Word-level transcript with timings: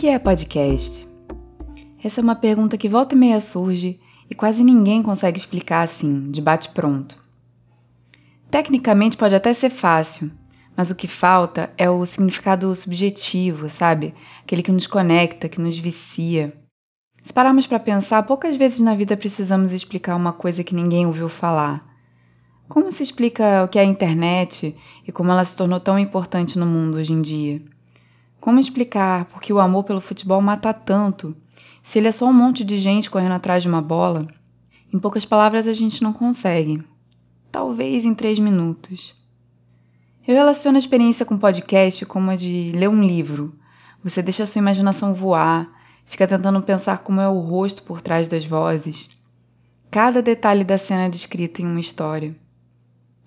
que 0.00 0.08
é 0.08 0.18
podcast? 0.18 1.06
Essa 2.02 2.22
é 2.22 2.24
uma 2.24 2.34
pergunta 2.34 2.78
que 2.78 2.88
volta 2.88 3.14
e 3.14 3.18
meia 3.18 3.38
surge 3.38 4.00
e 4.30 4.34
quase 4.34 4.64
ninguém 4.64 5.02
consegue 5.02 5.38
explicar 5.38 5.82
assim, 5.82 6.30
de 6.30 6.40
bate-pronto. 6.40 7.22
Tecnicamente 8.50 9.14
pode 9.14 9.34
até 9.34 9.52
ser 9.52 9.68
fácil, 9.68 10.30
mas 10.74 10.90
o 10.90 10.94
que 10.94 11.06
falta 11.06 11.70
é 11.76 11.90
o 11.90 12.06
significado 12.06 12.74
subjetivo, 12.74 13.68
sabe? 13.68 14.14
Aquele 14.42 14.62
que 14.62 14.72
nos 14.72 14.86
conecta, 14.86 15.50
que 15.50 15.60
nos 15.60 15.76
vicia. 15.76 16.58
Se 17.22 17.34
pararmos 17.34 17.66
para 17.66 17.78
pensar, 17.78 18.22
poucas 18.22 18.56
vezes 18.56 18.80
na 18.80 18.94
vida 18.94 19.18
precisamos 19.18 19.70
explicar 19.70 20.16
uma 20.16 20.32
coisa 20.32 20.64
que 20.64 20.74
ninguém 20.74 21.04
ouviu 21.04 21.28
falar. 21.28 21.86
Como 22.70 22.90
se 22.90 23.02
explica 23.02 23.64
o 23.64 23.68
que 23.68 23.78
é 23.78 23.82
a 23.82 23.84
internet 23.84 24.74
e 25.06 25.12
como 25.12 25.30
ela 25.30 25.44
se 25.44 25.54
tornou 25.54 25.78
tão 25.78 25.98
importante 25.98 26.58
no 26.58 26.64
mundo 26.64 26.96
hoje 26.96 27.12
em 27.12 27.20
dia? 27.20 27.62
Como 28.40 28.58
explicar 28.58 29.26
por 29.26 29.42
que 29.42 29.52
o 29.52 29.60
amor 29.60 29.84
pelo 29.84 30.00
futebol 30.00 30.40
mata 30.40 30.72
tanto, 30.72 31.36
se 31.82 31.98
ele 31.98 32.08
é 32.08 32.12
só 32.12 32.26
um 32.26 32.32
monte 32.32 32.64
de 32.64 32.78
gente 32.78 33.10
correndo 33.10 33.34
atrás 33.34 33.62
de 33.62 33.68
uma 33.68 33.82
bola? 33.82 34.26
Em 34.92 34.98
poucas 34.98 35.26
palavras, 35.26 35.68
a 35.68 35.74
gente 35.74 36.02
não 36.02 36.12
consegue. 36.12 36.82
Talvez 37.52 38.04
em 38.04 38.14
três 38.14 38.38
minutos. 38.38 39.14
Eu 40.26 40.34
relaciono 40.34 40.76
a 40.76 40.78
experiência 40.78 41.26
com 41.26 41.36
podcast 41.36 42.06
como 42.06 42.30
a 42.30 42.36
de 42.36 42.72
ler 42.74 42.88
um 42.88 43.04
livro. 43.04 43.54
Você 44.02 44.22
deixa 44.22 44.44
a 44.44 44.46
sua 44.46 44.60
imaginação 44.60 45.12
voar, 45.12 45.68
fica 46.06 46.26
tentando 46.26 46.62
pensar 46.62 46.98
como 46.98 47.20
é 47.20 47.28
o 47.28 47.40
rosto 47.40 47.82
por 47.82 48.00
trás 48.00 48.26
das 48.26 48.44
vozes. 48.44 49.10
Cada 49.90 50.22
detalhe 50.22 50.64
da 50.64 50.78
cena 50.78 51.04
é 51.04 51.08
descrito 51.10 51.60
em 51.60 51.66
uma 51.66 51.80
história. 51.80 52.34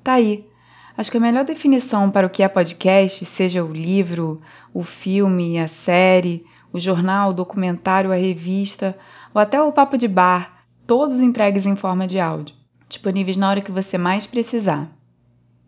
Tá 0.03 0.14
aí, 0.14 0.48
Acho 0.95 1.09
que 1.09 1.17
a 1.17 1.19
melhor 1.19 1.44
definição 1.44 2.11
para 2.11 2.27
o 2.27 2.30
que 2.30 2.44
é 2.44 2.47
podcast, 2.47 3.25
seja 3.25 3.63
o 3.63 3.73
livro, 3.73 4.39
o 4.72 4.83
filme, 4.83 5.58
a 5.59 5.67
série, 5.67 6.45
o 6.72 6.80
jornal, 6.80 7.31
o 7.31 7.33
documentário, 7.33 8.11
a 8.11 8.16
revista 8.16 8.95
ou 9.33 9.41
até 9.41 9.59
o 9.59 9.71
papo 9.71 9.97
de 9.97 10.08
bar, 10.08 10.66
todos 10.86 11.19
entregues 11.19 11.66
em 11.66 11.75
forma 11.75 12.05
de 12.05 12.19
áudio, 12.19 12.55
disponíveis 12.88 13.38
na 13.38 13.49
hora 13.49 13.61
que 13.61 13.71
você 13.71 13.97
mais 13.97 14.27
precisar. 14.27 14.88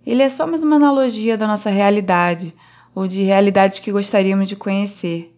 Ele 0.05 0.21
é 0.21 0.29
só 0.29 0.45
mais 0.45 0.63
uma 0.63 0.75
analogia 0.75 1.35
da 1.35 1.47
nossa 1.47 1.71
realidade 1.71 2.53
ou 2.93 3.07
de 3.07 3.23
realidades 3.23 3.79
que 3.79 3.91
gostaríamos 3.91 4.47
de 4.47 4.55
conhecer. 4.55 5.35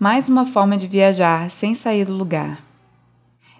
Mais 0.00 0.28
uma 0.28 0.44
forma 0.44 0.76
de 0.76 0.88
viajar 0.88 1.48
sem 1.48 1.76
sair 1.76 2.04
do 2.04 2.12
lugar. 2.12 2.60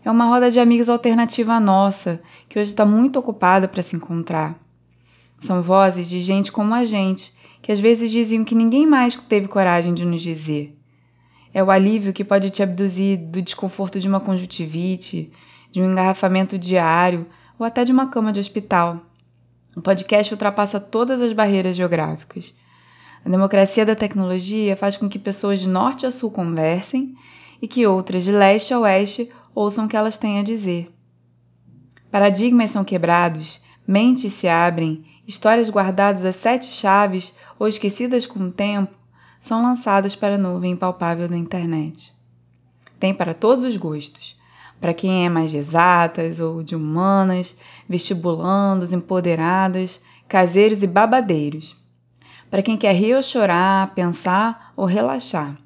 É 0.05 0.10
uma 0.10 0.24
roda 0.24 0.50
de 0.50 0.58
amigos 0.58 0.88
alternativa 0.88 1.55
à 1.55 1.60
nossa, 1.60 2.20
que 2.48 2.58
hoje 2.58 2.70
está 2.70 2.84
muito 2.84 3.20
ocupada 3.20 3.68
para 3.68 3.83
se 3.83 3.94
encontrar. 3.94 4.58
São 5.43 5.61
vozes 5.61 6.09
de 6.09 6.21
gente 6.21 6.53
como 6.53 6.73
a 6.73 6.85
gente, 6.85 7.35
que 7.61 7.73
às 7.73 7.81
vezes 7.81 8.11
diziam 8.11 8.45
que 8.45 8.55
ninguém 8.55 8.87
mais 8.87 9.15
teve 9.15 9.48
coragem 9.48 9.93
de 9.93 10.05
nos 10.05 10.23
dizer. 10.23 10.79
É 11.53 11.62
o 11.62 11.71
alívio 11.71 12.12
que 12.12 12.25
pode 12.25 12.48
te 12.48 12.62
abduzir 12.62 13.19
do 13.19 13.43
desconforto 13.43 14.01
de 14.01 14.09
uma 14.09 14.20
conjuntivite, 14.20 15.31
de 15.70 15.83
um 15.83 15.91
engarrafamento 15.91 16.59
diário 16.59 17.27
ou 17.59 17.67
até 17.67 17.85
de 17.85 17.93
uma 17.93 18.09
cama 18.09 18.33
de 18.33 18.41
hospital. 18.41 19.01
O 19.77 19.83
podcast 19.83 20.33
ultrapassa 20.33 20.79
todas 20.81 21.20
as 21.20 21.33
barreiras 21.33 21.77
geográficas. 21.77 22.55
A 23.25 23.29
democracia 23.29 23.85
da 23.85 23.97
tecnologia 23.97 24.77
faz 24.77 24.97
com 24.97 25.09
que 25.09 25.19
pessoas 25.19 25.61
de 25.61 25.69
norte 25.69 26.07
a 26.07 26.11
sul 26.11 26.31
conversem 26.31 27.15
e 27.61 27.69
que 27.69 27.87
outras 27.87 28.25
de 28.25 28.33
leste 28.33 28.73
a 28.73 28.81
oeste 28.81 29.31
ouçam 29.55 29.87
o 29.87 29.89
que 29.89 29.97
elas 29.97 30.19
têm 30.19 30.39
a 30.39 30.43
dizer. 30.43 30.93
Paradigmas 32.11 32.70
são 32.70 32.85
quebrados, 32.85 33.61
mentes 33.86 34.33
se 34.33 34.48
abrem 34.48 35.05
Histórias 35.27 35.70
guardadas 35.70 36.25
a 36.25 36.33
sete 36.33 36.66
chaves 36.66 37.33
ou 37.58 37.69
esquecidas 37.69 38.27
com 38.27 38.41
o 38.41 38.50
tempo 38.52 38.92
são 39.40 39.62
lançadas 39.62 40.17
para 40.17 40.34
a 40.34 40.39
nuvem 40.39 40.73
impalpável 40.73 41.29
da 41.29 41.36
internet. 41.36 42.12
Tem 42.98 43.14
para 43.14 43.33
todos 43.34 43.64
os 43.64 43.77
gostos. 43.77 44.40
Para 44.80 44.92
quem 44.92 45.24
é 45.24 45.29
mais 45.29 45.51
de 45.51 45.58
exatas 45.58 46.40
ou 46.40 46.62
de 46.62 46.74
humanas, 46.74 47.57
vestibulandos, 47.89 48.92
empoderadas, 48.92 50.01
caseiros 50.28 50.83
e 50.83 50.89
babadeiros. 50.89 51.77
Para 52.51 52.62
quem 52.62 52.77
quer 52.77 52.92
rir 52.92 53.14
ou 53.14 53.23
chorar, 53.23 53.95
pensar 53.95 54.73
ou 54.77 54.84
relaxar. 54.84 55.57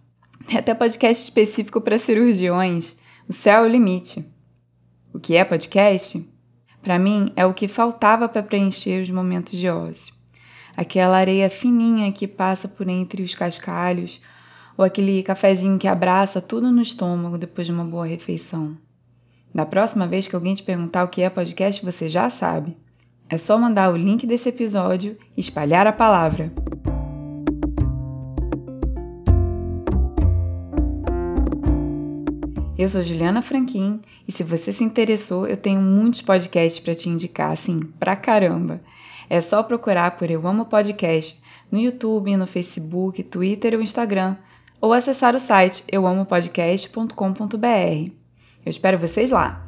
Tem 0.46 0.58
até 0.58 0.74
podcast 0.74 1.24
específico 1.24 1.80
para 1.80 1.98
cirurgiões. 1.98 2.94
O 3.26 3.32
céu 3.32 3.64
é 3.64 3.66
o 3.66 3.70
limite. 3.70 4.24
O 5.12 5.18
que 5.18 5.34
é 5.34 5.44
podcast? 5.44 6.35
Para 6.86 7.00
mim, 7.00 7.32
é 7.34 7.44
o 7.44 7.52
que 7.52 7.66
faltava 7.66 8.28
para 8.28 8.44
preencher 8.44 9.02
os 9.02 9.10
momentos 9.10 9.58
de 9.58 9.68
ócio. 9.68 10.14
Aquela 10.76 11.16
areia 11.16 11.50
fininha 11.50 12.12
que 12.12 12.28
passa 12.28 12.68
por 12.68 12.88
entre 12.88 13.24
os 13.24 13.34
cascalhos, 13.34 14.22
ou 14.78 14.84
aquele 14.84 15.20
cafezinho 15.24 15.80
que 15.80 15.88
abraça 15.88 16.40
tudo 16.40 16.70
no 16.70 16.80
estômago 16.80 17.36
depois 17.36 17.66
de 17.66 17.72
uma 17.72 17.84
boa 17.84 18.06
refeição. 18.06 18.76
Da 19.52 19.66
próxima 19.66 20.06
vez 20.06 20.28
que 20.28 20.36
alguém 20.36 20.54
te 20.54 20.62
perguntar 20.62 21.02
o 21.02 21.08
que 21.08 21.22
é 21.22 21.28
podcast, 21.28 21.84
você 21.84 22.08
já 22.08 22.30
sabe. 22.30 22.76
É 23.28 23.36
só 23.36 23.58
mandar 23.58 23.92
o 23.92 23.96
link 23.96 24.24
desse 24.24 24.50
episódio 24.50 25.18
e 25.36 25.40
espalhar 25.40 25.88
a 25.88 25.92
palavra. 25.92 26.52
Eu 32.78 32.90
sou 32.90 33.02
Juliana 33.02 33.40
Franquin 33.40 34.02
e 34.28 34.32
se 34.32 34.42
você 34.42 34.70
se 34.70 34.84
interessou, 34.84 35.46
eu 35.46 35.56
tenho 35.56 35.80
muitos 35.80 36.20
podcasts 36.20 36.78
para 36.78 36.94
te 36.94 37.08
indicar, 37.08 37.50
assim, 37.50 37.78
pra 37.98 38.14
caramba. 38.14 38.82
É 39.30 39.40
só 39.40 39.62
procurar 39.62 40.18
por 40.18 40.30
Eu 40.30 40.46
Amo 40.46 40.66
Podcast 40.66 41.40
no 41.72 41.78
YouTube, 41.78 42.36
no 42.36 42.46
Facebook, 42.46 43.22
Twitter 43.22 43.74
ou 43.74 43.80
Instagram, 43.80 44.36
ou 44.78 44.92
acessar 44.92 45.34
o 45.34 45.40
site 45.40 45.84
euamopodcast.com.br. 45.90 48.10
Eu 48.64 48.70
espero 48.70 48.98
vocês 48.98 49.30
lá! 49.30 49.65